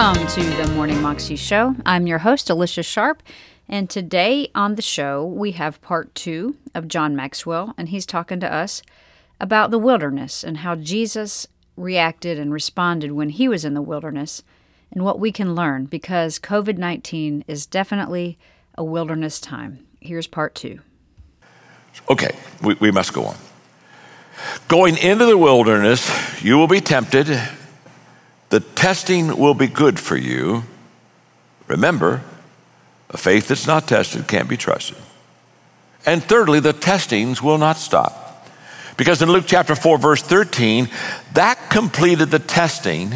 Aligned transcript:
Welcome 0.00 0.28
to 0.28 0.42
the 0.42 0.72
Morning 0.72 1.02
Moxie 1.02 1.36
Show. 1.36 1.76
I'm 1.84 2.06
your 2.06 2.20
host, 2.20 2.48
Alicia 2.48 2.82
Sharp, 2.82 3.22
and 3.68 3.90
today 3.90 4.50
on 4.54 4.76
the 4.76 4.80
show 4.80 5.26
we 5.26 5.52
have 5.52 5.82
part 5.82 6.14
two 6.14 6.56
of 6.74 6.88
John 6.88 7.14
Maxwell, 7.14 7.74
and 7.76 7.90
he's 7.90 8.06
talking 8.06 8.40
to 8.40 8.50
us 8.50 8.80
about 9.38 9.70
the 9.70 9.78
wilderness 9.78 10.42
and 10.42 10.56
how 10.56 10.74
Jesus 10.74 11.46
reacted 11.76 12.38
and 12.38 12.50
responded 12.50 13.12
when 13.12 13.28
he 13.28 13.46
was 13.46 13.62
in 13.62 13.74
the 13.74 13.82
wilderness 13.82 14.42
and 14.90 15.04
what 15.04 15.20
we 15.20 15.30
can 15.30 15.54
learn 15.54 15.84
because 15.84 16.38
COVID 16.38 16.78
19 16.78 17.44
is 17.46 17.66
definitely 17.66 18.38
a 18.78 18.82
wilderness 18.82 19.38
time. 19.38 19.86
Here's 20.00 20.26
part 20.26 20.54
two. 20.54 20.80
Okay, 22.08 22.34
we, 22.62 22.72
we 22.80 22.90
must 22.90 23.12
go 23.12 23.26
on. 23.26 23.36
Going 24.66 24.96
into 24.96 25.26
the 25.26 25.36
wilderness, 25.36 26.42
you 26.42 26.56
will 26.56 26.68
be 26.68 26.80
tempted. 26.80 27.38
The 28.50 28.60
testing 28.60 29.36
will 29.36 29.54
be 29.54 29.68
good 29.68 29.98
for 29.98 30.16
you. 30.16 30.64
Remember, 31.68 32.22
a 33.08 33.16
faith 33.16 33.48
that's 33.48 33.66
not 33.66 33.88
tested 33.88 34.28
can't 34.28 34.48
be 34.48 34.56
trusted. 34.56 34.98
And 36.04 36.22
thirdly, 36.22 36.60
the 36.60 36.72
testings 36.72 37.42
will 37.42 37.58
not 37.58 37.76
stop. 37.76 38.48
Because 38.96 39.22
in 39.22 39.30
Luke 39.30 39.44
chapter 39.46 39.74
4, 39.74 39.98
verse 39.98 40.22
13, 40.22 40.88
that 41.34 41.70
completed 41.70 42.30
the 42.30 42.38
testing, 42.38 43.14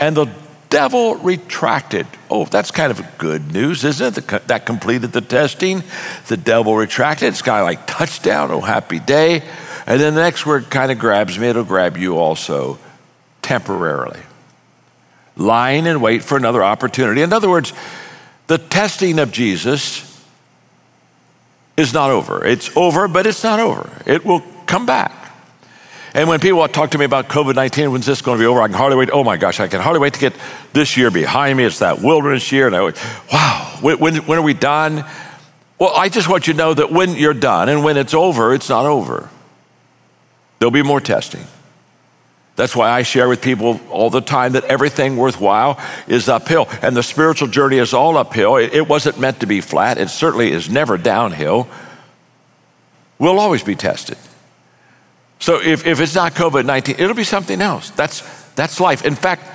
and 0.00 0.16
the 0.16 0.26
devil 0.70 1.14
retracted. 1.16 2.06
Oh, 2.28 2.44
that's 2.44 2.70
kind 2.70 2.90
of 2.90 3.00
good 3.16 3.52
news, 3.52 3.84
isn't 3.84 4.18
it? 4.18 4.48
That 4.48 4.66
completed 4.66 5.12
the 5.12 5.20
testing. 5.20 5.84
The 6.26 6.36
devil 6.36 6.76
retracted. 6.76 7.28
It's 7.28 7.42
kind 7.42 7.60
of 7.60 7.64
like 7.64 7.86
touchdown, 7.86 8.50
oh, 8.50 8.60
happy 8.60 8.98
day. 8.98 9.42
And 9.86 10.00
then 10.00 10.14
the 10.14 10.22
next 10.22 10.46
word 10.46 10.68
kind 10.70 10.90
of 10.90 10.98
grabs 10.98 11.38
me, 11.38 11.46
it'll 11.46 11.62
grab 11.62 11.96
you 11.96 12.18
also 12.18 12.78
temporarily. 13.40 14.20
Lying 15.36 15.86
in 15.86 16.00
wait 16.00 16.22
for 16.22 16.36
another 16.36 16.62
opportunity. 16.62 17.22
In 17.22 17.32
other 17.32 17.50
words, 17.50 17.72
the 18.46 18.58
testing 18.58 19.18
of 19.18 19.32
Jesus 19.32 20.10
is 21.76 21.92
not 21.92 22.10
over. 22.10 22.44
It's 22.44 22.74
over, 22.76 23.08
but 23.08 23.26
it's 23.26 23.42
not 23.42 23.58
over. 23.60 23.90
It 24.06 24.24
will 24.24 24.42
come 24.66 24.86
back. 24.86 25.12
And 26.14 26.28
when 26.28 26.38
people 26.38 26.66
talk 26.68 26.92
to 26.92 26.98
me 26.98 27.04
about 27.04 27.28
COVID 27.28 27.56
19, 27.56 27.90
when's 27.90 28.06
this 28.06 28.22
going 28.22 28.38
to 28.38 28.42
be 28.42 28.46
over? 28.46 28.62
I 28.62 28.68
can 28.68 28.76
hardly 28.76 28.96
wait. 28.96 29.10
Oh 29.12 29.24
my 29.24 29.36
gosh, 29.36 29.58
I 29.58 29.66
can 29.66 29.80
hardly 29.80 29.98
wait 29.98 30.14
to 30.14 30.20
get 30.20 30.32
this 30.72 30.96
year 30.96 31.10
behind 31.10 31.58
me. 31.58 31.64
It's 31.64 31.80
that 31.80 32.00
wilderness 32.00 32.52
year. 32.52 32.68
And 32.68 32.76
I 32.76 32.82
went, 32.82 32.96
wow, 33.32 33.78
when, 33.80 33.98
when, 33.98 34.16
when 34.18 34.38
are 34.38 34.42
we 34.42 34.54
done? 34.54 35.04
Well, 35.80 35.92
I 35.96 36.08
just 36.08 36.28
want 36.28 36.46
you 36.46 36.52
to 36.52 36.56
know 36.56 36.72
that 36.72 36.92
when 36.92 37.16
you're 37.16 37.34
done 37.34 37.68
and 37.68 37.82
when 37.82 37.96
it's 37.96 38.14
over, 38.14 38.54
it's 38.54 38.68
not 38.68 38.86
over. 38.86 39.28
There'll 40.60 40.70
be 40.70 40.82
more 40.82 41.00
testing. 41.00 41.44
That's 42.56 42.76
why 42.76 42.88
I 42.88 43.02
share 43.02 43.28
with 43.28 43.42
people 43.42 43.80
all 43.90 44.10
the 44.10 44.20
time 44.20 44.52
that 44.52 44.64
everything 44.64 45.16
worthwhile 45.16 45.80
is 46.06 46.28
uphill. 46.28 46.68
And 46.82 46.96
the 46.96 47.02
spiritual 47.02 47.48
journey 47.48 47.78
is 47.78 47.92
all 47.92 48.16
uphill. 48.16 48.56
It 48.56 48.88
wasn't 48.88 49.18
meant 49.18 49.40
to 49.40 49.46
be 49.46 49.60
flat, 49.60 49.98
it 49.98 50.08
certainly 50.08 50.52
is 50.52 50.70
never 50.70 50.96
downhill. 50.96 51.68
We'll 53.18 53.38
always 53.38 53.62
be 53.62 53.74
tested. 53.74 54.18
So 55.38 55.60
if, 55.60 55.86
if 55.86 56.00
it's 56.00 56.14
not 56.14 56.34
COVID 56.34 56.64
19, 56.64 56.96
it'll 56.98 57.14
be 57.14 57.24
something 57.24 57.60
else. 57.60 57.90
That's, 57.90 58.22
that's 58.52 58.80
life. 58.80 59.04
In 59.04 59.14
fact, 59.14 59.50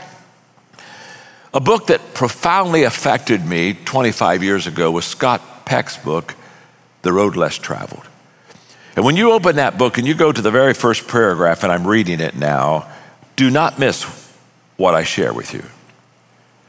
a 1.54 1.60
book 1.60 1.88
that 1.88 2.14
profoundly 2.14 2.84
affected 2.84 3.46
me 3.46 3.74
25 3.74 4.44
years 4.44 4.68
ago 4.68 4.92
was 4.92 5.06
Scott 5.06 5.42
Peck's 5.66 5.98
book, 5.98 6.36
The 7.02 7.12
Road 7.12 7.36
Less 7.36 7.58
Traveled. 7.58 8.06
And 8.96 9.06
when 9.06 9.16
you 9.16 9.32
open 9.32 9.56
that 9.56 9.78
book 9.78 9.98
and 9.98 10.06
you 10.06 10.14
go 10.14 10.32
to 10.32 10.42
the 10.42 10.52
very 10.52 10.74
first 10.74 11.08
paragraph, 11.08 11.64
and 11.64 11.72
I'm 11.72 11.88
reading 11.88 12.20
it 12.20 12.36
now, 12.36 12.92
do 13.40 13.50
not 13.50 13.80
miss 13.80 14.04
what 14.76 14.94
I 14.94 15.04
share 15.04 15.34
with 15.34 15.54
you. 15.54 15.64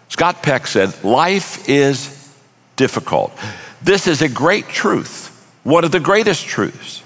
Scott 0.08 0.40
Peck 0.40 0.68
said, 0.68 1.02
Life 1.02 1.68
is 1.68 2.32
difficult. 2.76 3.36
This 3.82 4.06
is 4.06 4.22
a 4.22 4.28
great 4.28 4.68
truth, 4.68 5.52
one 5.64 5.82
of 5.82 5.90
the 5.90 5.98
greatest 5.98 6.46
truths. 6.46 7.02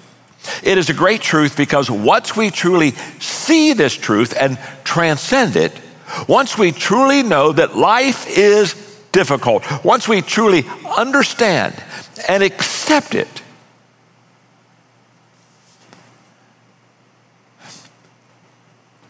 It 0.62 0.76
is 0.76 0.90
a 0.90 0.92
great 0.92 1.22
truth 1.22 1.56
because 1.56 1.90
once 1.90 2.36
we 2.36 2.50
truly 2.50 2.90
see 3.20 3.72
this 3.72 3.94
truth 3.94 4.34
and 4.38 4.58
transcend 4.84 5.56
it, 5.56 5.72
once 6.28 6.58
we 6.58 6.70
truly 6.70 7.22
know 7.22 7.50
that 7.50 7.74
life 7.74 8.26
is 8.28 8.74
difficult, 9.12 9.64
once 9.82 10.06
we 10.06 10.20
truly 10.20 10.66
understand 10.94 11.74
and 12.28 12.42
accept 12.42 13.14
it, 13.14 13.40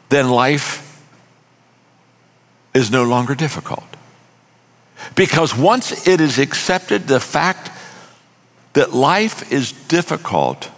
then 0.08 0.30
life 0.30 0.80
is 2.72 2.90
no 2.90 3.04
longer 3.04 3.34
difficult. 3.34 3.84
Because 5.14 5.56
once 5.56 6.06
it 6.06 6.20
is 6.20 6.38
accepted, 6.38 7.06
the 7.06 7.20
fact 7.20 7.70
that 8.74 8.92
life 8.92 9.52
is 9.52 9.72
difficult 9.72 10.70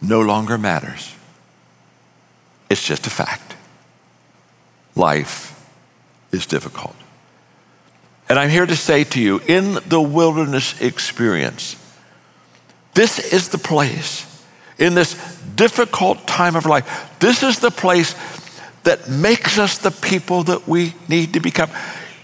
no 0.00 0.20
longer 0.20 0.58
matters. 0.58 1.14
It's 2.68 2.84
just 2.84 3.06
a 3.06 3.10
fact. 3.10 3.56
Life 4.94 5.68
is 6.32 6.46
difficult. 6.46 6.96
And 8.28 8.38
I'm 8.38 8.50
here 8.50 8.66
to 8.66 8.76
say 8.76 9.04
to 9.04 9.20
you 9.20 9.40
in 9.46 9.78
the 9.88 10.00
wilderness 10.00 10.80
experience, 10.80 11.76
this 12.94 13.32
is 13.32 13.48
the 13.48 13.58
place 13.58 14.24
in 14.80 14.94
this 14.94 15.14
difficult 15.54 16.26
time 16.26 16.56
of 16.56 16.66
life, 16.66 17.14
this 17.20 17.42
is 17.42 17.58
the 17.60 17.70
place 17.70 18.14
that 18.82 19.08
makes 19.08 19.58
us 19.58 19.78
the 19.78 19.90
people 19.90 20.44
that 20.44 20.66
we 20.66 20.94
need 21.08 21.34
to 21.34 21.40
become. 21.40 21.70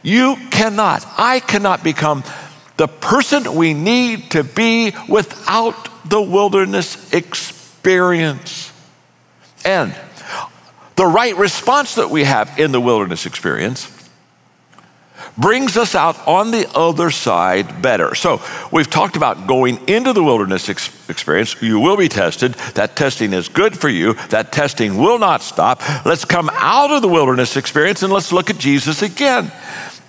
You 0.03 0.37
cannot, 0.51 1.05
I 1.19 1.41
cannot 1.41 1.85
become 1.85 2.25
the 2.77 2.89
person 2.89 3.55
we 3.55 3.75
need 3.75 4.31
to 4.33 4.43
be 4.45 4.93
without 5.09 6.09
the 6.09 6.21
wilderness 6.21 7.13
experience. 7.13 8.73
And 9.65 9.95
the 10.97 11.07
right 11.07 11.37
response 11.37 11.97
that 11.97 12.11
we 12.11 12.25
have 12.25 12.59
in 12.59 12.73
the 12.73 12.81
wilderness 12.81 13.27
experience 13.27 13.96
brings 15.39 15.77
us 15.77 15.95
out 15.95 16.27
on 16.27 16.51
the 16.51 16.69
other 16.75 17.11
side 17.11 17.83
better. 17.83 18.15
So, 18.15 18.41
we've 18.73 18.89
talked 18.89 19.17
about 19.17 19.47
going 19.47 19.87
into 19.89 20.13
the 20.13 20.23
wilderness 20.23 20.69
ex- 20.69 20.91
experience. 21.09 21.61
You 21.61 21.81
will 21.81 21.97
be 21.97 22.09
tested. 22.09 22.55
That 22.75 22.97
testing 22.97 23.33
is 23.33 23.49
good 23.49 23.79
for 23.79 23.89
you. 23.89 24.15
That 24.31 24.53
testing 24.53 24.97
will 24.97 25.19
not 25.19 25.43
stop. 25.43 25.83
Let's 26.05 26.25
come 26.25 26.51
out 26.55 26.91
of 26.91 27.03
the 27.03 27.09
wilderness 27.09 27.57
experience 27.57 28.03
and 28.03 28.13
let's 28.13 28.33
look 28.33 28.51
at 28.51 28.59
Jesus 28.59 29.03
again. 29.03 29.53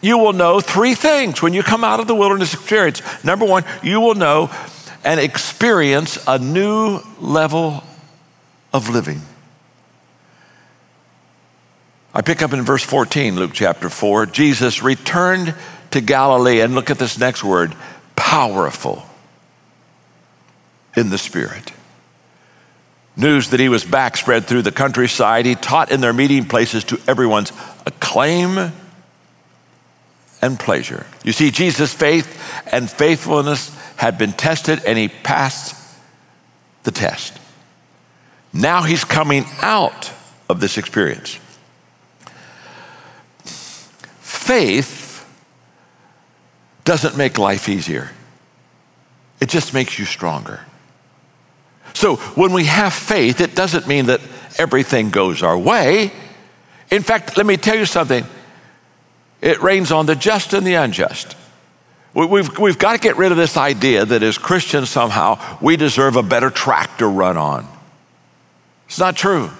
You 0.01 0.17
will 0.17 0.33
know 0.33 0.59
three 0.59 0.95
things 0.95 1.41
when 1.41 1.53
you 1.53 1.63
come 1.63 1.83
out 1.83 1.99
of 1.99 2.07
the 2.07 2.15
wilderness 2.15 2.53
experience. 2.53 3.01
Number 3.23 3.45
one, 3.45 3.65
you 3.83 3.99
will 3.99 4.15
know 4.15 4.51
and 5.03 5.19
experience 5.19 6.17
a 6.27 6.37
new 6.37 6.99
level 7.19 7.83
of 8.73 8.89
living. 8.89 9.21
I 12.17 12.21
pick 12.21 12.41
up 12.41 12.51
in 12.51 12.63
verse 12.63 12.83
14, 12.83 13.35
Luke 13.35 13.51
chapter 13.53 13.91
4. 13.91 14.25
Jesus 14.25 14.81
returned 14.81 15.53
to 15.91 16.01
Galilee, 16.01 16.61
and 16.61 16.73
look 16.73 16.89
at 16.89 16.97
this 16.97 17.19
next 17.19 17.43
word 17.43 17.75
powerful 18.15 19.05
in 20.95 21.11
the 21.11 21.19
Spirit. 21.19 21.71
News 23.15 23.51
that 23.51 23.59
he 23.59 23.69
was 23.69 23.83
back 23.83 24.17
spread 24.17 24.45
through 24.45 24.63
the 24.63 24.71
countryside. 24.71 25.45
He 25.45 25.53
taught 25.53 25.91
in 25.91 26.01
their 26.01 26.11
meeting 26.11 26.45
places 26.45 26.85
to 26.85 26.99
everyone's 27.07 27.51
acclaim 27.85 28.71
and 30.41 30.59
pleasure. 30.59 31.05
You 31.23 31.33
see, 31.33 31.51
Jesus' 31.51 31.93
faith 31.93 32.65
and 32.71 32.89
faithfulness 32.89 33.69
had 33.95 34.17
been 34.17 34.33
tested, 34.33 34.83
and 34.87 34.97
he 34.97 35.07
passed 35.07 35.75
the 36.81 36.91
test. 36.91 37.37
Now 38.51 38.81
he's 38.81 39.03
coming 39.03 39.45
out 39.61 40.11
of 40.49 40.59
this 40.59 40.79
experience 40.79 41.37
faith 44.47 45.25
doesn't 46.85 47.17
make 47.17 47.37
life 47.37 47.67
easier, 47.67 48.11
it 49.41 49.49
just 49.49 49.73
makes 49.73 49.99
you 49.99 50.05
stronger. 50.05 50.61
So 51.93 52.15
when 52.35 52.53
we 52.53 52.65
have 52.65 52.93
faith, 52.93 53.41
it 53.41 53.55
doesn't 53.55 53.87
mean 53.87 54.05
that 54.05 54.21
everything 54.57 55.09
goes 55.09 55.43
our 55.43 55.57
way. 55.57 56.11
In 56.91 57.01
fact, 57.01 57.35
let 57.37 57.45
me 57.45 57.57
tell 57.57 57.75
you 57.75 57.85
something 57.85 58.25
it 59.41 59.61
rains 59.61 59.91
on 59.91 60.05
the 60.05 60.15
just 60.15 60.53
and 60.53 60.65
the 60.65 60.75
unjust. 60.75 61.35
We've, 62.13 62.57
we've 62.57 62.79
got 62.79 62.93
to 62.93 62.99
get 62.99 63.17
rid 63.17 63.31
of 63.31 63.37
this 63.37 63.57
idea 63.57 64.05
that 64.05 64.23
as 64.23 64.37
Christians 64.37 64.89
somehow 64.89 65.39
we 65.61 65.75
deserve 65.75 66.15
a 66.15 66.23
better 66.23 66.49
track 66.49 66.97
to 66.99 67.07
run 67.07 67.37
on. 67.37 67.67
It's 68.87 68.97
not 68.97 69.15
true. 69.15 69.51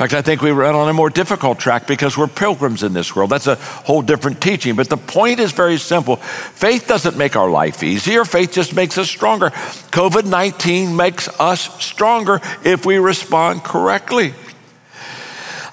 In 0.00 0.08
fact, 0.08 0.14
I 0.14 0.22
think 0.22 0.40
we 0.40 0.50
run 0.50 0.74
on 0.74 0.88
a 0.88 0.94
more 0.94 1.10
difficult 1.10 1.58
track 1.58 1.86
because 1.86 2.16
we're 2.16 2.26
pilgrims 2.26 2.82
in 2.82 2.94
this 2.94 3.14
world. 3.14 3.28
That's 3.28 3.46
a 3.46 3.56
whole 3.56 4.00
different 4.00 4.40
teaching. 4.40 4.74
But 4.74 4.88
the 4.88 4.96
point 4.96 5.40
is 5.40 5.52
very 5.52 5.76
simple 5.76 6.16
faith 6.16 6.88
doesn't 6.88 7.18
make 7.18 7.36
our 7.36 7.50
life 7.50 7.82
easier, 7.82 8.24
faith 8.24 8.50
just 8.50 8.74
makes 8.74 8.96
us 8.96 9.10
stronger. 9.10 9.50
COVID 9.50 10.24
19 10.24 10.96
makes 10.96 11.28
us 11.38 11.84
stronger 11.84 12.40
if 12.64 12.86
we 12.86 12.96
respond 12.96 13.62
correctly. 13.62 14.32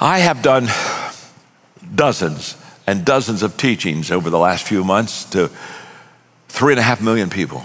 I 0.02 0.20
have 0.20 0.42
done 0.42 0.68
dozens 1.96 2.58
and 2.86 3.06
dozens 3.06 3.44
of 3.44 3.56
teachings 3.56 4.12
over 4.12 4.30
the 4.30 4.40
last 4.40 4.68
few 4.68 4.84
months 4.84 5.24
to 5.30 5.50
three 6.50 6.74
and 6.74 6.82
a 6.82 6.84
half 6.84 7.00
million 7.00 7.30
people. 7.30 7.64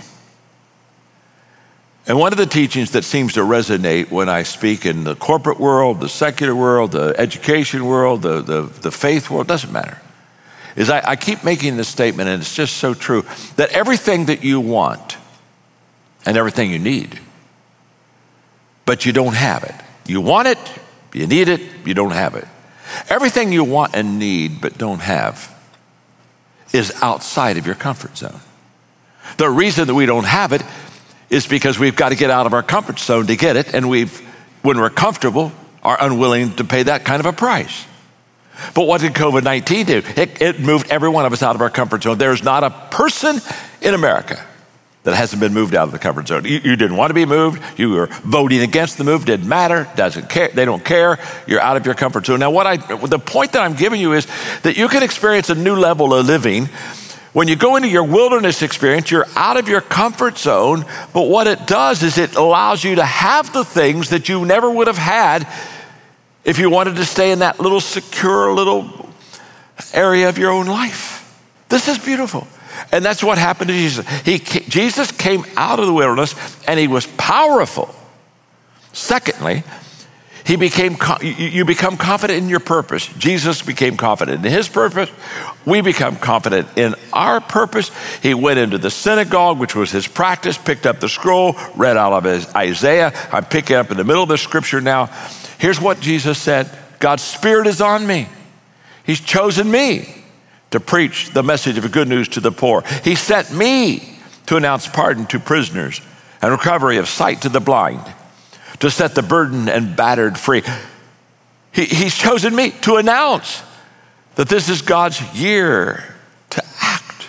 And 2.07 2.19
one 2.19 2.33
of 2.33 2.39
the 2.39 2.47
teachings 2.47 2.93
that 2.93 3.05
seems 3.05 3.35
to 3.35 3.41
resonate 3.41 4.11
when 4.11 4.29
I 4.29 4.43
speak 4.43 4.87
in 4.87 5.05
the 5.05 5.15
corporate 5.15 5.61
world, 5.61 6.01
the 6.01 6.09
secular 6.09 6.55
world, 6.55 6.93
the 6.93 7.15
education 7.17 7.85
world, 7.85 8.23
the, 8.23 8.41
the, 8.41 8.63
the 8.63 8.91
faith 8.91 9.31
world, 9.31 9.47
doesn't 9.47 9.73
matter, 9.73 10.01
is 10.75 10.91
I, 10.91 11.11
I 11.11 11.17
keep 11.17 11.45
making 11.45 11.77
this 11.77 11.89
statement, 11.89 12.29
and 12.29 12.43
it's 12.43 12.55
just 12.55 12.79
so 12.79 12.93
true 12.93 13.25
that 13.57 13.71
everything 13.71 14.27
that 14.27 14.43
you 14.43 14.61
want 14.61 15.17
and 16.27 16.37
everything 16.37 16.73
you 16.73 16.79
need, 16.81 17.21
but 18.85 19.07
you 19.07 19.13
don't 19.13 19.35
have 19.35 19.63
it. 19.63 19.75
You 20.07 20.21
want 20.21 20.49
it, 20.49 20.59
you 21.13 21.29
need 21.29 21.49
it, 21.49 21.61
you 21.85 21.95
don't 21.95 22.13
have 22.13 22.35
it. 22.35 22.47
Everything 23.09 23.53
you 23.53 23.63
want 23.63 23.95
and 23.95 24.19
need 24.19 24.61
but 24.61 24.77
don't 24.77 25.01
have 25.01 25.55
is 26.73 26.93
outside 27.01 27.59
of 27.59 27.67
your 27.67 27.77
comfort 27.77 28.17
zone. 28.17 28.41
The 29.37 29.49
reason 29.49 29.87
that 29.87 29.95
we 29.95 30.07
don't 30.07 30.25
have 30.25 30.53
it 30.53 30.63
is 31.33 31.47
because 31.47 31.79
we've 31.79 31.97
got 31.97 32.11
to 32.11 32.15
get 32.15 32.31
out 32.31 32.45
of 32.45 32.53
our 32.53 32.63
comfort 32.63 32.99
zone 32.99 33.27
to 33.27 33.37
get 33.37 33.57
it, 33.57 33.75
and 33.75 33.89
we've, 33.89 34.21
when 34.61 34.79
we're 34.79 34.91
comfortable, 34.91 35.51
are 35.83 35.97
unwilling 35.99 36.55
to 36.57 36.65
pay 36.65 36.83
that 36.83 37.07
kind 37.07 37.21
of 37.21 37.27
a 37.27 37.33
price. 37.33 37.87
But 38.75 38.87
what 38.87 39.01
did 39.01 39.15
COVID 39.15 39.43
19 39.43 39.87
do? 39.87 40.03
It, 40.15 40.43
it, 40.43 40.61
moved 40.61 40.91
every 40.91 41.09
one 41.09 41.25
of 41.25 41.33
us 41.33 41.43
out 41.43 41.55
of 41.55 41.63
our 41.63 41.71
comfort 41.71 42.03
zone. 42.03 42.19
There's 42.19 42.45
not 42.45 42.63
a 42.63 42.71
person 42.71 43.41
in 43.81 43.95
America 43.95 44.45
that 45.05 45.17
hasn't 45.17 45.41
been 45.41 45.55
moved 45.55 45.75
out 45.75 45.85
of 45.85 45.93
the 45.93 45.99
comfort 45.99 46.29
zone. 46.29 46.45
You, 46.45 46.61
you, 46.63 46.77
didn't 46.77 46.97
want 46.97 47.11
to 47.11 47.15
be 47.15 47.25
moved. 47.25 47.61
You 47.79 47.91
were 47.91 48.07
voting 48.07 48.61
against 48.61 48.99
the 48.99 49.05
move. 49.05 49.25
Didn't 49.25 49.49
matter. 49.49 49.89
Doesn't 49.97 50.29
care. 50.29 50.49
They 50.49 50.67
don't 50.67 50.85
care. 50.85 51.19
You're 51.47 51.61
out 51.61 51.79
of 51.79 51.87
your 51.87 51.95
comfort 51.97 52.27
zone. 52.27 52.39
Now, 52.41 52.51
what 52.51 52.67
I, 52.67 52.77
the 52.77 53.19
point 53.19 53.53
that 53.53 53.63
I'm 53.63 53.75
giving 53.75 54.01
you 54.01 54.13
is 54.13 54.29
that 54.63 54.77
you 54.77 54.87
can 54.87 55.03
experience 55.03 55.49
a 55.51 55.57
new 55.57 55.75
level 55.75 56.15
of 56.15 56.27
living 56.27 56.69
when 57.33 57.49
you 57.49 57.57
go 57.57 57.77
into 57.77 57.89
your 57.89 58.05
wilderness 58.05 58.63
experience, 58.63 59.11
you're 59.11 59.27
out 59.37 59.57
of 59.57 59.69
your 59.69 59.81
comfort 59.81 60.37
zone, 60.37 60.85
but 61.15 61.23
what 61.23 61.47
it 61.47 61.67
does 61.67 62.03
is 62.03 62.19
it 62.19 62.35
allows 62.35 62.85
you 62.85 62.97
to 62.97 63.05
have 63.05 63.53
the 63.53 63.65
things 63.65 64.11
that 64.11 64.29
you 64.29 64.45
never 64.45 64.71
would 64.71 64.87
have 64.87 64.99
had 64.99 65.49
if 66.45 66.59
you 66.59 66.69
wanted 66.69 66.97
to 66.97 67.05
stay 67.05 67.33
in 67.33 67.39
that 67.39 67.59
little 67.59 67.81
secure 67.81 68.53
little 68.53 69.09
area 69.95 70.29
of 70.29 70.37
your 70.37 70.51
own 70.51 70.67
life. 70.67 71.41
This 71.69 71.89
is 71.89 71.99
beautiful. 71.99 72.47
And 72.91 73.05
that's 73.05 73.23
what 73.23 73.39
happened 73.39 73.69
to 73.69 73.75
Jesus. 73.75 74.07
He, 74.23 74.39
Jesus 74.39 75.11
came 75.11 75.45
out 75.57 75.79
of 75.79 75.87
the 75.87 75.93
wilderness 75.93 76.35
and 76.67 76.79
he 76.79 76.89
was 76.89 77.07
powerful. 77.17 77.95
Secondly, 78.93 79.63
he 80.45 80.57
became, 80.57 80.97
you 81.21 81.65
become 81.65 81.97
confident 81.97 82.43
in 82.43 82.49
your 82.49 82.61
purpose. 82.61 83.07
Jesus 83.19 83.63
became 83.63 83.97
confident 83.97 84.45
in 84.45 84.53
his 84.53 84.69
purpose. 84.69 85.11
We 85.65 85.83
become 85.83 86.17
confident 86.17 86.69
in 86.77 86.97
our 87.13 87.41
purpose. 87.41 87.91
He 88.23 88.35
went 88.35 88.59
into 88.59 88.79
the 88.79 88.91
synagogue, 88.91 89.61
which 89.61 89.77
was 89.77 89.93
his 89.93 90.09
practice, 90.09 90.59
picked 90.59 90.85
up 90.85 90.99
the 90.99 91.09
scroll, 91.09 91.55
read 91.77 91.97
out 91.97 92.13
of 92.13 92.57
Isaiah. 92.57 93.13
I'm 93.31 93.45
picking 93.45 93.77
up 93.77 93.93
in 93.93 93.97
the 93.97 94.05
middle 94.05 94.25
of 94.25 94.29
the 94.29 94.39
scripture 94.39 94.81
now. 94.81 95.07
Here's 95.59 95.81
what 95.81 96.01
Jesus 96.01 96.39
said 96.39 96.71
God's 96.99 97.23
Spirit 97.23 97.69
is 97.69 97.81
on 97.81 98.05
me. 98.05 98.29
He's 99.05 99.21
chosen 99.21 99.71
me 99.71 100.13
to 100.73 100.81
preach 100.81 101.31
the 101.31 101.43
message 101.45 101.79
of 101.79 101.91
good 101.93 102.09
news 102.09 102.29
to 102.31 102.41
the 102.41 102.53
poor. 102.53 102.83
He 103.05 103.15
sent 103.15 103.53
me 103.53 104.19
to 104.47 104.57
announce 104.57 104.89
pardon 104.89 105.27
to 105.27 105.39
prisoners 105.39 106.01
and 106.41 106.51
recovery 106.51 106.97
of 106.97 107.09
sight 107.09 107.43
to 107.43 107.49
the 107.49 107.61
blind 107.61 108.03
to 108.83 108.91
set 108.91 109.15
the 109.15 109.23
burdened 109.23 109.71
and 109.71 109.95
battered 109.95 110.37
free. 110.37 110.61
He, 111.71 111.85
he's 111.85 112.17
chosen 112.17 112.53
me 112.53 112.73
to 112.83 112.97
announce 112.97 113.63
that 114.35 114.49
this 114.49 114.69
is 114.69 114.83
God's 114.83 115.23
year 115.37 116.17
to 116.51 116.65
act. 116.81 117.29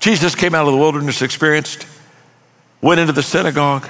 Jesus 0.00 0.34
came 0.34 0.54
out 0.54 0.66
of 0.66 0.72
the 0.72 0.78
wilderness 0.78 1.20
experienced, 1.20 1.86
went 2.80 3.00
into 3.00 3.12
the 3.12 3.22
synagogue, 3.22 3.86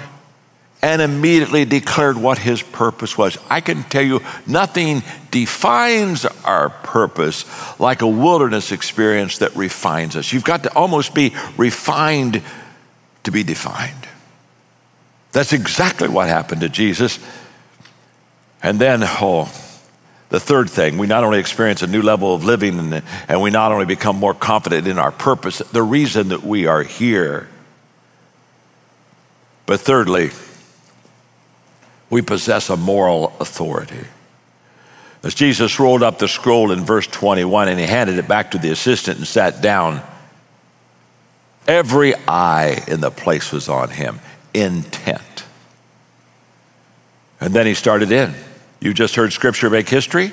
and 0.83 1.01
immediately 1.01 1.65
declared 1.65 2.17
what 2.17 2.39
his 2.39 2.61
purpose 2.61 3.17
was. 3.17 3.39
I 3.49 3.61
can 3.61 3.85
tell 3.85 4.03
you, 4.03 4.23
nothing 4.49 5.05
defines 5.31 6.27
our 6.45 6.71
purpose 6.71 7.45
like 7.79 8.03
a 8.03 8.09
wilderness 8.09 8.73
experience 8.73 9.39
that 9.39 9.55
refines 9.55 10.17
us. 10.17 10.33
You've 10.33 10.43
got 10.43 10.65
to 10.65 10.75
almost 10.75 11.15
be 11.15 11.33
refined 11.57 12.43
to 13.23 13.31
be 13.31 13.45
defined. 13.45 14.09
That's 15.35 15.53
exactly 15.53 16.09
what 16.09 16.29
happened 16.29 16.61
to 16.61 16.69
Jesus. 16.69 17.19
And 18.63 18.81
then, 18.81 19.01
oh, 19.03 19.53
the 20.29 20.39
third 20.39 20.71
thing, 20.71 20.97
we 20.97 21.09
not 21.09 21.25
only 21.25 21.41
experience 21.41 21.83
a 21.83 21.89
new 21.89 22.03
level 22.03 22.37
of 22.37 22.45
living 22.45 22.79
and, 22.79 23.03
and 23.29 23.43
we 23.43 23.51
not 23.51 23.73
only 23.73 23.85
become 23.85 24.15
more 24.15 24.33
confident 24.33 24.87
in 24.87 24.97
our 24.97 25.11
purpose, 25.11 25.59
the 25.59 25.83
reason 25.83 26.29
that 26.29 26.45
we 26.45 26.67
are 26.67 26.85
here, 26.85 27.49
but 29.67 29.81
thirdly, 29.81 30.31
we 32.11 32.23
possess 32.23 32.71
a 32.71 32.77
moral 32.77 33.35
authority. 33.41 34.07
As 35.25 35.35
Jesus 35.35 35.81
rolled 35.81 36.05
up 36.05 36.21
the 36.21 36.29
scroll 36.29 36.71
in 36.71 36.85
verse 36.85 37.09
21 37.09 37.67
and 37.67 37.81
he 37.81 37.87
handed 37.87 38.19
it 38.19 38.29
back 38.29 38.53
to 38.53 38.59
the 38.59 38.71
assistant 38.71 39.19
and 39.19 39.27
sat 39.27 39.61
down, 39.61 40.01
every 41.67 42.15
eye 42.29 42.85
in 42.87 43.01
the 43.01 43.11
place 43.11 43.51
was 43.51 43.69
on 43.69 43.91
him 43.91 44.21
intent. 44.55 45.45
And 47.41 47.53
then 47.53 47.67
he 47.67 47.75
started 47.75 48.11
in. 48.13 48.35
You 48.81 48.95
just 48.95 49.17
heard 49.17 49.33
scripture 49.33 49.69
make 49.69 49.89
history. 49.89 50.33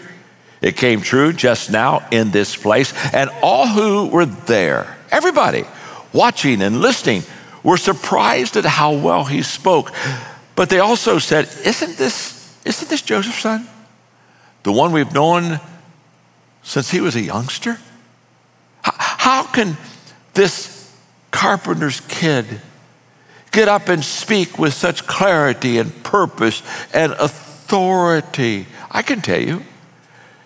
It 0.61 0.77
came 0.77 1.01
true 1.01 1.33
just 1.33 1.71
now 1.71 2.07
in 2.11 2.31
this 2.31 2.55
place. 2.55 2.93
And 3.13 3.29
all 3.41 3.67
who 3.67 4.07
were 4.07 4.25
there, 4.25 4.97
everybody 5.11 5.65
watching 6.13 6.61
and 6.61 6.79
listening, 6.81 7.23
were 7.63 7.77
surprised 7.77 8.57
at 8.57 8.65
how 8.65 8.93
well 8.93 9.23
he 9.23 9.41
spoke. 9.41 9.91
But 10.55 10.69
they 10.69 10.79
also 10.79 11.17
said, 11.19 11.49
Isn't 11.65 11.97
this, 11.97 12.57
isn't 12.65 12.89
this 12.89 13.01
Joseph's 13.01 13.39
son? 13.39 13.67
The 14.63 14.71
one 14.71 14.91
we've 14.91 15.13
known 15.13 15.59
since 16.63 16.91
he 16.91 17.01
was 17.01 17.15
a 17.15 17.21
youngster? 17.21 17.79
How, 18.83 18.93
how 18.97 19.43
can 19.43 19.77
this 20.33 20.95
carpenter's 21.31 22.01
kid 22.01 22.61
get 23.51 23.67
up 23.67 23.89
and 23.89 24.03
speak 24.03 24.57
with 24.57 24.73
such 24.73 25.05
clarity 25.05 25.77
and 25.77 26.03
purpose 26.03 26.63
and 26.93 27.11
authority. 27.13 28.65
I 28.89 29.01
can 29.01 29.21
tell 29.21 29.41
you, 29.41 29.63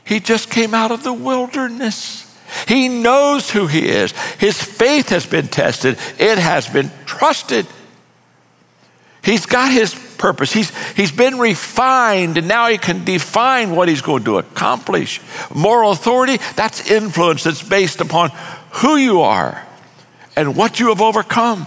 he 0.04 0.20
just 0.20 0.50
came 0.50 0.74
out 0.74 0.92
of 0.92 1.04
the 1.04 1.14
wilderness. 1.14 2.22
He 2.68 2.90
knows 2.90 3.50
who 3.50 3.68
he 3.68 3.88
is. 3.88 4.12
His 4.40 4.62
faith 4.62 5.10
has 5.10 5.26
been 5.26 5.48
tested, 5.48 5.98
it 6.20 6.38
has 6.38 6.68
been 6.68 6.92
trusted. 7.06 7.66
He's 9.24 9.48
got 9.48 9.72
his 9.72 9.96
purpose. 10.20 10.54
He's, 10.54 10.72
he's 10.94 11.12
been 11.12 11.40
refined, 11.40 12.38
and 12.38 12.48
now 12.48 12.68
he 12.68 12.78
can 12.78 13.04
define 13.04 13.76
what 13.76 13.88
he's 13.88 14.04
going 14.04 14.24
to 14.26 14.38
accomplish. 14.38 15.20
Moral 15.52 15.92
authority, 15.92 16.38
that's 16.56 16.92
influence 16.92 17.44
that's 17.44 17.64
based 17.64 18.02
upon 18.02 18.30
who 18.70 18.98
you 18.98 19.22
are 19.22 19.66
and 20.36 20.56
what 20.56 20.80
you 20.80 20.90
have 20.90 21.02
overcome. 21.02 21.66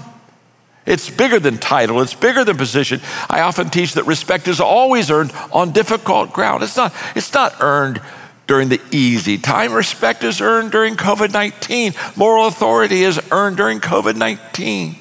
It's 0.89 1.11
bigger 1.11 1.39
than 1.39 1.59
title, 1.59 2.01
it's 2.01 2.15
bigger 2.15 2.45
than 2.45 2.57
position. 2.57 3.03
I 3.29 3.43
often 3.43 3.69
teach 3.69 3.93
that 3.93 4.05
respect 4.05 4.49
is 4.49 4.59
always 4.59 5.11
earned 5.11 5.33
on 5.53 5.73
difficult 5.73 6.33
ground. 6.33 6.63
It's 6.63 6.79
not, 6.79 6.95
it's 7.15 7.33
not 7.35 7.57
earned 7.61 8.01
during 8.47 8.71
the 8.71 8.81
easy 8.91 9.37
time. 9.37 9.75
Respect 9.75 10.25
is 10.25 10.41
earned 10.41 10.73
during 10.73 10.97
COVID 10.97 11.31
19. 11.31 11.93
Moral 12.17 12.47
authority 12.47 13.03
is 13.03 13.21
earned 13.31 13.59
during 13.59 13.81
COVID 13.81 14.17
19. 14.17 14.97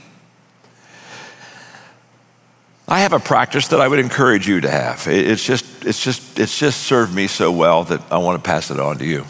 I 2.89 2.99
have 2.99 3.13
a 3.13 3.19
practice 3.19 3.69
that 3.69 3.79
I 3.79 3.87
would 3.87 3.99
encourage 3.99 4.45
you 4.45 4.59
to 4.61 4.69
have. 4.69 5.07
It's 5.07 5.43
just, 5.43 5.85
it's 5.85 6.03
just, 6.03 6.37
it's 6.37 6.57
just 6.57 6.83
served 6.83 7.15
me 7.15 7.27
so 7.27 7.49
well 7.49 7.85
that 7.85 8.01
I 8.11 8.17
want 8.17 8.43
to 8.43 8.45
pass 8.45 8.71
it 8.71 8.79
on 8.79 8.97
to 8.97 9.05
you. 9.05 9.25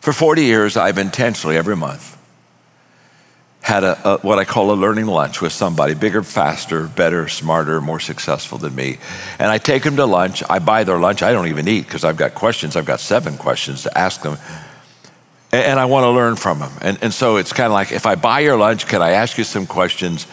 For 0.00 0.12
40 0.12 0.44
years, 0.44 0.76
I've 0.76 0.98
intentionally 0.98 1.56
every 1.56 1.76
month 1.76 2.19
had 3.60 3.84
a, 3.84 4.08
a, 4.08 4.18
what 4.18 4.38
I 4.38 4.44
call 4.44 4.72
a 4.72 4.74
learning 4.74 5.06
lunch 5.06 5.42
with 5.42 5.52
somebody 5.52 5.94
bigger, 5.94 6.22
faster, 6.22 6.88
better, 6.88 7.28
smarter, 7.28 7.80
more 7.80 8.00
successful 8.00 8.58
than 8.58 8.74
me. 8.74 8.98
And 9.38 9.50
I 9.50 9.58
take 9.58 9.82
them 9.82 9.96
to 9.96 10.06
lunch. 10.06 10.42
I 10.48 10.58
buy 10.58 10.84
their 10.84 10.98
lunch. 10.98 11.22
I 11.22 11.32
don't 11.32 11.48
even 11.48 11.68
eat 11.68 11.84
because 11.84 12.02
I've 12.02 12.16
got 12.16 12.34
questions. 12.34 12.74
I've 12.74 12.86
got 12.86 13.00
seven 13.00 13.36
questions 13.36 13.82
to 13.82 13.98
ask 13.98 14.22
them. 14.22 14.38
And, 15.52 15.64
and 15.64 15.80
I 15.80 15.84
want 15.84 16.04
to 16.04 16.10
learn 16.10 16.36
from 16.36 16.60
them. 16.60 16.72
And, 16.80 16.98
and 17.02 17.12
so 17.12 17.36
it's 17.36 17.52
kind 17.52 17.66
of 17.66 17.72
like 17.72 17.92
if 17.92 18.06
I 18.06 18.14
buy 18.14 18.40
your 18.40 18.56
lunch, 18.56 18.86
can 18.86 19.02
I 19.02 19.10
ask 19.10 19.36
you 19.36 19.44
some 19.44 19.66
questions? 19.66 20.26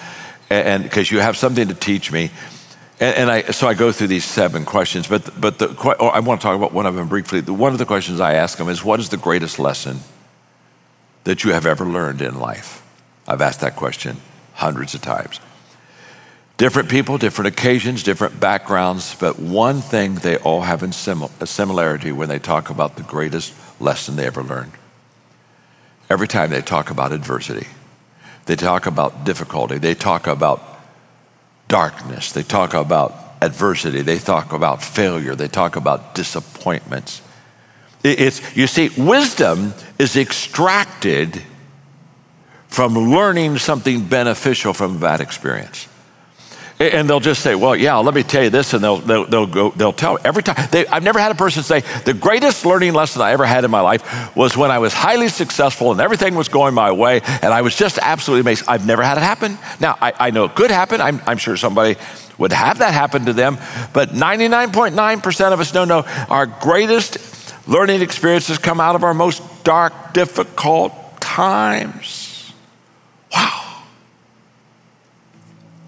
And 0.49 0.83
because 0.83 1.11
you 1.11 1.19
have 1.19 1.35
something 1.35 1.67
to 1.67 1.73
teach 1.73 2.11
me. 2.11 2.31
And, 2.99 3.15
and, 3.15 3.29
I, 3.29 3.41
so 3.51 3.67
I 3.67 3.73
go 3.73 3.91
through 3.91 4.07
these 4.07 4.25
seven 4.25 4.65
questions, 4.65 5.07
but, 5.07 5.39
but 5.39 5.59
the, 5.59 5.67
I 6.01 6.21
want 6.21 6.41
to 6.41 6.47
talk 6.47 6.55
about 6.55 6.71
one 6.71 6.87
of 6.87 6.95
them 6.95 7.07
briefly. 7.07 7.41
One 7.41 7.73
of 7.73 7.77
the 7.77 7.85
questions 7.85 8.19
I 8.19 8.33
ask 8.33 8.57
them 8.57 8.69
is, 8.69 8.83
What 8.83 8.99
is 8.99 9.09
the 9.09 9.17
greatest 9.17 9.59
lesson 9.59 9.99
that 11.25 11.43
you 11.43 11.51
have 11.51 11.65
ever 11.65 11.85
learned 11.85 12.21
in 12.21 12.39
life? 12.39 12.86
I've 13.27 13.41
asked 13.41 13.61
that 13.61 13.75
question 13.75 14.17
hundreds 14.53 14.95
of 14.95 15.01
times. 15.01 15.39
Different 16.57 16.89
people, 16.89 17.19
different 17.19 17.49
occasions, 17.49 18.01
different 18.01 18.39
backgrounds, 18.39 19.15
but 19.19 19.37
one 19.37 19.81
thing 19.81 20.15
they 20.15 20.37
all 20.37 20.61
have 20.61 20.81
in 20.81 20.91
sim- 20.91 21.29
a 21.39 21.45
similarity 21.45 22.11
when 22.11 22.29
they 22.29 22.39
talk 22.39 22.71
about 22.71 22.95
the 22.95 23.03
greatest 23.03 23.53
lesson 23.79 24.15
they 24.15 24.25
ever 24.25 24.41
learned. 24.41 24.71
Every 26.09 26.27
time 26.27 26.49
they 26.49 26.61
talk 26.61 26.89
about 26.89 27.11
adversity, 27.11 27.67
they 28.45 28.55
talk 28.55 28.87
about 28.87 29.23
difficulty, 29.23 29.77
they 29.77 29.93
talk 29.93 30.25
about 30.25 30.63
darkness, 31.67 32.31
they 32.31 32.43
talk 32.43 32.73
about 32.73 33.13
adversity, 33.41 34.01
they 34.01 34.17
talk 34.17 34.51
about 34.51 34.81
failure, 34.81 35.35
they 35.35 35.49
talk 35.49 35.75
about 35.75 36.15
disappointments. 36.15 37.21
It's, 38.03 38.55
you 38.55 38.67
see, 38.67 38.89
wisdom 38.97 39.73
is 39.99 40.15
extracted 40.15 41.43
from 42.67 42.93
learning 42.95 43.57
something 43.57 44.05
beneficial 44.05 44.73
from 44.73 44.99
bad 44.99 45.21
experience. 45.21 45.87
And 46.79 47.09
they'll 47.09 47.19
just 47.19 47.41
say, 47.41 47.55
well, 47.55 47.75
yeah, 47.75 47.95
let 47.97 48.13
me 48.13 48.21
tell 48.21 48.43
you 48.43 48.51
this. 48.51 48.73
And 48.73 48.83
they'll, 48.83 48.97
they'll, 48.97 49.25
they'll 49.25 49.47
go, 49.47 49.71
they'll 49.71 49.93
tell 49.93 50.19
every 50.23 50.43
time. 50.43 50.67
They, 50.69 50.85
I've 50.85 51.01
never 51.01 51.17
had 51.17 51.31
a 51.31 51.35
person 51.35 51.63
say, 51.63 51.79
the 52.05 52.13
greatest 52.13 52.67
learning 52.67 52.93
lesson 52.93 53.23
I 53.23 53.31
ever 53.31 53.47
had 53.47 53.63
in 53.63 53.71
my 53.71 53.81
life 53.81 54.35
was 54.35 54.55
when 54.55 54.69
I 54.69 54.77
was 54.77 54.93
highly 54.93 55.29
successful 55.29 55.91
and 55.91 55.99
everything 55.99 56.35
was 56.35 56.49
going 56.49 56.75
my 56.75 56.91
way. 56.91 57.21
And 57.23 57.45
I 57.45 57.63
was 57.63 57.75
just 57.75 57.97
absolutely 57.97 58.41
amazed. 58.41 58.65
I've 58.67 58.85
never 58.85 59.01
had 59.01 59.17
it 59.17 59.21
happen. 59.21 59.57
Now, 59.79 59.97
I, 59.99 60.13
I 60.19 60.29
know 60.29 60.45
it 60.45 60.55
could 60.55 60.69
happen. 60.69 61.01
I'm, 61.01 61.19
I'm 61.25 61.39
sure 61.39 61.57
somebody 61.57 61.95
would 62.37 62.53
have 62.53 62.77
that 62.79 62.93
happen 62.93 63.25
to 63.25 63.33
them. 63.33 63.57
But 63.93 64.09
99.9% 64.09 65.53
of 65.53 65.59
us 65.59 65.73
know 65.73 66.03
our 66.29 66.45
greatest 66.45 67.17
learning 67.67 68.01
experiences 68.01 68.59
come 68.59 68.79
out 68.79 68.95
of 68.95 69.03
our 69.03 69.15
most 69.15 69.63
dark, 69.63 70.13
difficult 70.13 70.93
times. 71.19 72.53
Wow. 73.33 73.83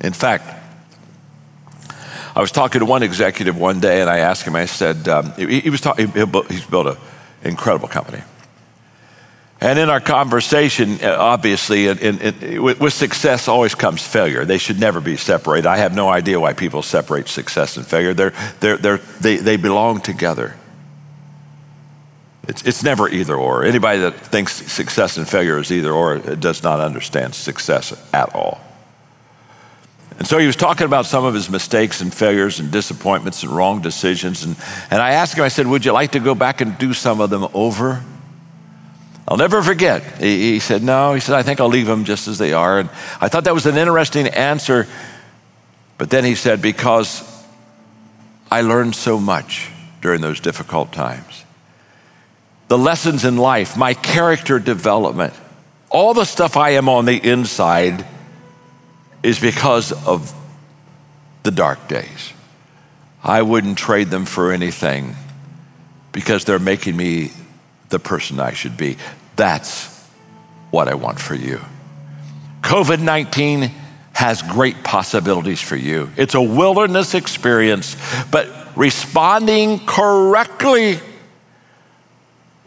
In 0.01 0.13
fact, 0.13 0.55
I 2.35 2.41
was 2.41 2.51
talking 2.51 2.79
to 2.79 2.85
one 2.85 3.03
executive 3.03 3.57
one 3.57 3.79
day, 3.79 4.01
and 4.01 4.09
I 4.09 4.19
asked 4.19 4.43
him. 4.43 4.55
I 4.55 4.65
said, 4.65 5.07
um, 5.07 5.33
he, 5.33 5.61
he, 5.61 5.69
was 5.69 5.81
talking. 5.81 6.11
He 6.11 6.23
he's 6.49 6.65
built 6.65 6.87
an 6.87 6.97
incredible 7.43 7.87
company. 7.87 8.21
And 9.61 9.77
in 9.77 9.89
our 9.89 9.99
conversation, 9.99 10.99
uh, 11.03 11.17
obviously, 11.19 11.87
in, 11.87 11.97
in, 11.97 12.19
in, 12.19 12.63
with 12.63 12.93
success 12.93 13.49
always 13.49 13.75
comes 13.75 14.01
failure. 14.01 14.45
They 14.45 14.57
should 14.57 14.79
never 14.79 15.01
be 15.01 15.17
separated. 15.17 15.67
I 15.67 15.77
have 15.77 15.93
no 15.93 16.07
idea 16.07 16.39
why 16.39 16.53
people 16.53 16.81
separate 16.81 17.27
success 17.27 17.75
and 17.75 17.85
failure. 17.85 18.13
They're, 18.13 18.33
they're, 18.61 18.77
they're, 18.77 18.97
they, 18.97 19.35
they 19.35 19.57
belong 19.57 19.99
together. 19.99 20.55
It's, 22.47 22.63
it's 22.63 22.83
never 22.83 23.09
either 23.09 23.35
or. 23.35 23.65
Anybody 23.65 23.99
that 23.99 24.15
thinks 24.15 24.53
success 24.71 25.17
and 25.17 25.27
failure 25.27 25.59
is 25.59 25.73
either 25.73 25.91
or 25.91 26.19
does 26.19 26.63
not 26.63 26.79
understand 26.79 27.35
success 27.35 27.91
at 28.13 28.33
all. 28.33 28.61
And 30.19 30.27
so 30.27 30.37
he 30.37 30.45
was 30.45 30.57
talking 30.57 30.85
about 30.85 31.05
some 31.05 31.23
of 31.23 31.33
his 31.33 31.49
mistakes 31.49 32.01
and 32.01 32.13
failures 32.13 32.59
and 32.59 32.69
disappointments 32.69 33.41
and 33.41 33.51
wrong 33.53 33.81
decisions. 33.81 34.43
And, 34.43 34.57
and 34.91 35.01
I 35.01 35.11
asked 35.11 35.37
him, 35.37 35.45
I 35.45 35.47
said, 35.47 35.65
Would 35.65 35.85
you 35.85 35.93
like 35.93 36.11
to 36.11 36.19
go 36.19 36.35
back 36.35 36.59
and 36.59 36.77
do 36.77 36.93
some 36.93 37.21
of 37.21 37.29
them 37.29 37.47
over? 37.53 38.03
I'll 39.25 39.37
never 39.37 39.61
forget. 39.61 40.03
He, 40.19 40.51
he 40.53 40.59
said, 40.59 40.83
No. 40.83 41.13
He 41.13 41.21
said, 41.21 41.35
I 41.35 41.43
think 41.43 41.61
I'll 41.61 41.69
leave 41.69 41.87
them 41.87 42.03
just 42.03 42.27
as 42.27 42.37
they 42.37 42.51
are. 42.51 42.79
And 42.79 42.89
I 43.21 43.29
thought 43.29 43.45
that 43.45 43.53
was 43.53 43.65
an 43.65 43.77
interesting 43.77 44.27
answer. 44.27 44.87
But 45.97 46.09
then 46.09 46.25
he 46.25 46.35
said, 46.35 46.61
Because 46.61 47.23
I 48.51 48.59
learned 48.59 48.95
so 48.95 49.21
much 49.21 49.71
during 50.01 50.19
those 50.19 50.41
difficult 50.41 50.91
times. 50.91 51.45
The 52.67 52.77
lessons 52.77 53.23
in 53.23 53.37
life, 53.37 53.77
my 53.77 53.93
character 53.93 54.59
development, 54.59 55.33
all 55.89 56.13
the 56.13 56.25
stuff 56.25 56.57
I 56.57 56.71
am 56.71 56.89
on 56.89 57.05
the 57.05 57.15
inside 57.17 58.05
is 59.23 59.39
because 59.39 59.91
of 60.05 60.33
the 61.43 61.51
dark 61.51 61.87
days. 61.87 62.33
I 63.23 63.41
wouldn't 63.41 63.77
trade 63.77 64.09
them 64.09 64.25
for 64.25 64.51
anything 64.51 65.15
because 66.11 66.45
they're 66.45 66.59
making 66.59 66.95
me 66.95 67.31
the 67.89 67.99
person 67.99 68.39
I 68.39 68.53
should 68.53 68.77
be. 68.77 68.97
That's 69.35 69.87
what 70.71 70.87
I 70.87 70.95
want 70.95 71.19
for 71.19 71.35
you. 71.35 71.59
COVID 72.61 72.99
19 73.01 73.71
has 74.13 74.41
great 74.41 74.83
possibilities 74.83 75.61
for 75.61 75.75
you. 75.75 76.11
It's 76.17 76.35
a 76.35 76.41
wilderness 76.41 77.13
experience, 77.13 77.95
but 78.31 78.49
responding 78.77 79.79
correctly 79.85 80.99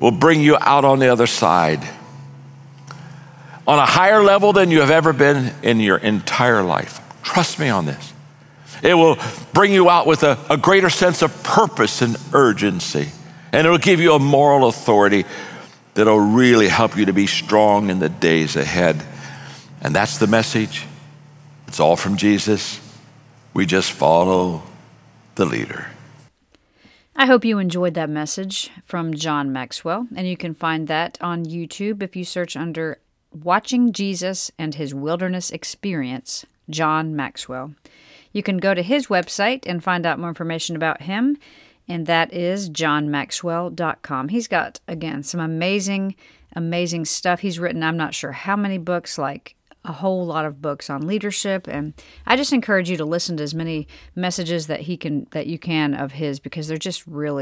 will 0.00 0.10
bring 0.10 0.40
you 0.40 0.56
out 0.60 0.84
on 0.84 0.98
the 0.98 1.08
other 1.08 1.26
side 1.26 1.86
on 3.66 3.78
a 3.78 3.86
higher 3.86 4.22
level 4.22 4.52
than 4.52 4.70
you 4.70 4.80
have 4.80 4.90
ever 4.90 5.12
been 5.12 5.54
in 5.62 5.80
your 5.80 5.98
entire 5.98 6.62
life. 6.62 7.00
Trust 7.22 7.58
me 7.58 7.68
on 7.68 7.86
this. 7.86 8.12
It 8.82 8.94
will 8.94 9.16
bring 9.52 9.72
you 9.72 9.88
out 9.88 10.06
with 10.06 10.24
a, 10.24 10.38
a 10.50 10.56
greater 10.56 10.90
sense 10.90 11.22
of 11.22 11.42
purpose 11.42 12.02
and 12.02 12.16
urgency, 12.32 13.08
and 13.52 13.66
it 13.66 13.70
will 13.70 13.78
give 13.78 14.00
you 14.00 14.14
a 14.14 14.18
moral 14.18 14.68
authority 14.68 15.24
that'll 15.94 16.18
really 16.18 16.68
help 16.68 16.96
you 16.96 17.06
to 17.06 17.12
be 17.12 17.26
strong 17.26 17.90
in 17.90 17.98
the 18.00 18.08
days 18.08 18.56
ahead. 18.56 19.04
And 19.80 19.94
that's 19.94 20.18
the 20.18 20.26
message. 20.26 20.86
It's 21.68 21.78
all 21.78 21.96
from 21.96 22.16
Jesus. 22.16 22.80
We 23.54 23.66
just 23.66 23.92
follow 23.92 24.62
the 25.34 25.44
leader. 25.44 25.86
I 27.14 27.26
hope 27.26 27.44
you 27.44 27.58
enjoyed 27.58 27.94
that 27.94 28.08
message 28.08 28.70
from 28.84 29.14
John 29.14 29.52
Maxwell, 29.52 30.08
and 30.16 30.26
you 30.26 30.36
can 30.36 30.54
find 30.54 30.88
that 30.88 31.18
on 31.20 31.44
YouTube 31.44 32.02
if 32.02 32.16
you 32.16 32.24
search 32.24 32.56
under 32.56 32.98
Watching 33.34 33.92
Jesus 33.92 34.50
and 34.58 34.74
His 34.74 34.94
Wilderness 34.94 35.50
Experience, 35.50 36.44
John 36.68 37.16
Maxwell. 37.16 37.74
You 38.32 38.42
can 38.42 38.58
go 38.58 38.74
to 38.74 38.82
his 38.82 39.08
website 39.08 39.64
and 39.66 39.84
find 39.84 40.06
out 40.06 40.18
more 40.18 40.28
information 40.28 40.74
about 40.74 41.02
him, 41.02 41.36
and 41.86 42.06
that 42.06 42.32
is 42.32 42.70
johnmaxwell.com. 42.70 44.28
He's 44.28 44.48
got, 44.48 44.80
again, 44.88 45.22
some 45.22 45.40
amazing, 45.40 46.16
amazing 46.56 47.04
stuff. 47.04 47.40
He's 47.40 47.58
written, 47.58 47.82
I'm 47.82 47.96
not 47.96 48.14
sure 48.14 48.32
how 48.32 48.56
many 48.56 48.78
books, 48.78 49.18
like 49.18 49.56
a 49.84 49.92
whole 49.92 50.24
lot 50.24 50.44
of 50.44 50.62
books 50.62 50.88
on 50.88 51.06
leadership 51.06 51.66
and 51.66 51.92
I 52.24 52.36
just 52.36 52.52
encourage 52.52 52.88
you 52.88 52.96
to 52.98 53.04
listen 53.04 53.36
to 53.38 53.42
as 53.42 53.52
many 53.52 53.88
messages 54.14 54.68
that 54.68 54.82
he 54.82 54.96
can 54.96 55.26
that 55.32 55.48
you 55.48 55.58
can 55.58 55.94
of 55.94 56.12
his 56.12 56.38
because 56.38 56.68
they're 56.68 56.76
just 56.76 57.04
really 57.04 57.40